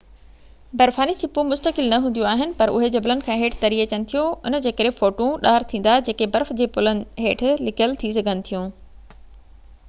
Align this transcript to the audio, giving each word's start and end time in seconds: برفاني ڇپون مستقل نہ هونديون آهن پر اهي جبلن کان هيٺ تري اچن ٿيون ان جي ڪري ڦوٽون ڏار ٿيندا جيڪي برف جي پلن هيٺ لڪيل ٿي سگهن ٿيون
برفاني 0.79 1.11
ڇپون 1.23 1.49
مستقل 1.49 1.89
نہ 1.91 1.99
هونديون 2.05 2.29
آهن 2.29 2.55
پر 2.61 2.73
اهي 2.77 2.89
جبلن 2.95 3.21
کان 3.27 3.37
هيٺ 3.43 3.57
تري 3.65 3.79
اچن 3.83 4.07
ٿيون 4.13 4.49
ان 4.51 4.57
جي 4.67 4.73
ڪري 4.81 4.93
ڦوٽون 5.03 5.37
ڏار 5.45 5.67
ٿيندا 5.75 5.99
جيڪي 6.09 6.31
برف 6.37 6.53
جي 6.63 6.69
پلن 6.79 7.05
هيٺ 7.27 7.47
لڪيل 7.69 7.97
ٿي 8.05 8.13
سگهن 8.19 8.43
ٿيون 8.51 8.75